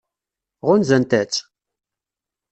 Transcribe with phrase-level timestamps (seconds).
[0.67, 1.35] Ɣunzant-tt?